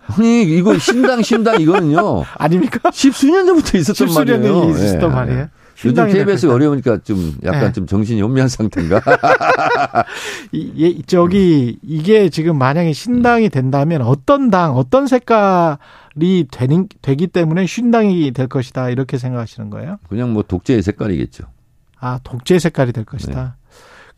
아니 0.06 0.44
이거 0.44 0.78
신당 0.78 1.22
쉰당 1.22 1.60
이거는요 1.60 2.24
아닙니까? 2.38 2.90
십수년 2.90 3.44
전부터 3.44 3.76
있었던 3.76 4.08
십수년이 4.08 4.48
말이에요. 4.48 4.70
있었던 4.70 5.10
예. 5.10 5.14
말이에요. 5.14 5.48
요즘 5.84 6.06
KBS. 6.06 6.46
어려우니까 6.46 6.98
좀 6.98 7.36
약간 7.44 7.64
예. 7.64 7.72
좀 7.72 7.86
정신이 7.86 8.22
혼미한 8.22 8.48
상태인가? 8.48 9.00
이, 10.52 10.72
예, 10.76 11.02
저기 11.02 11.78
이게 11.82 12.28
지금 12.28 12.58
만약에 12.58 12.92
신당이 12.92 13.48
된다면 13.48 14.02
어떤 14.02 14.50
당, 14.50 14.76
어떤 14.76 15.06
색깔이 15.06 16.46
되는, 16.50 16.88
되기 17.00 17.26
때문에 17.26 17.66
신당이 17.66 18.32
될 18.32 18.48
것이다 18.48 18.90
이렇게 18.90 19.18
생각하시는 19.18 19.70
거예요? 19.70 19.98
그냥 20.08 20.32
뭐 20.32 20.42
독재의 20.42 20.82
색깔이겠죠. 20.82 21.44
아 21.98 22.18
독재 22.22 22.58
색깔이 22.58 22.92
될 22.92 23.04
것이다. 23.04 23.56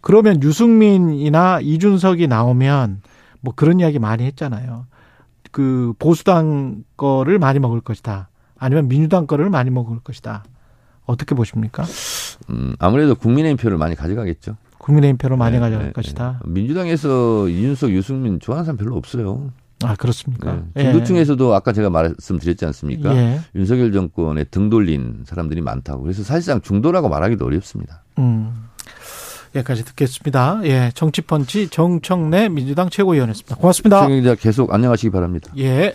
그러면 0.00 0.42
유승민이나 0.42 1.60
이준석이 1.60 2.26
나오면 2.28 3.00
뭐 3.40 3.54
그런 3.54 3.80
이야기 3.80 3.98
많이 3.98 4.24
했잖아요. 4.24 4.86
그 5.50 5.94
보수당 5.98 6.84
거를 6.96 7.38
많이 7.38 7.58
먹을 7.58 7.80
것이다. 7.80 8.28
아니면 8.58 8.88
민주당 8.88 9.26
거를 9.26 9.50
많이 9.50 9.70
먹을 9.70 10.00
것이다. 10.00 10.44
어떻게 11.06 11.34
보십니까? 11.34 11.84
음, 12.50 12.74
아무래도 12.78 13.14
국민의힘 13.14 13.56
표를 13.56 13.78
많이 13.78 13.94
가져가겠죠. 13.94 14.56
국민의힘 14.78 15.16
표로 15.16 15.36
많이 15.36 15.54
네, 15.54 15.60
가져갈 15.60 15.86
네, 15.86 15.92
것이다. 15.92 16.40
네. 16.44 16.50
민주당에서 16.50 17.48
이준석, 17.48 17.90
유승민 17.90 18.38
좋아하는 18.38 18.64
사람 18.66 18.76
별로 18.76 18.96
없어요. 18.96 19.50
아 19.82 19.96
그렇습니까? 19.96 20.62
네. 20.74 20.84
중도층에서도 20.84 21.54
아까 21.54 21.72
제가 21.72 21.90
말씀드렸지 21.90 22.64
않습니까? 22.66 23.14
예. 23.16 23.40
윤석열 23.54 23.92
정권에 23.92 24.44
등 24.44 24.70
돌린 24.70 25.24
사람들이 25.26 25.60
많다고. 25.60 26.02
그래서 26.02 26.22
사실상 26.22 26.60
중도라고 26.60 27.08
말하기도 27.08 27.44
어렵습니다. 27.44 28.02
음. 28.18 28.68
여기까지 29.54 29.84
듣겠습니다. 29.84 30.60
예, 30.64 30.90
정치펀치 30.94 31.68
정청래 31.68 32.48
민주당 32.48 32.90
최고위원이었습니다. 32.90 33.56
고맙습니다. 33.56 34.02
최경기자 34.02 34.34
계속 34.36 34.72
안녕하시기 34.72 35.10
바랍니다. 35.10 35.52
예. 35.58 35.94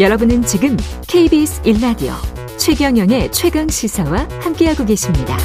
여러분은 0.00 0.42
지금 0.42 0.76
KBS 1.06 1.62
1라디오 1.62 2.45
최경영의 2.58 3.32
최강 3.32 3.68
시사와 3.68 4.28
함께하고 4.40 4.84
계십니다. 4.84 5.36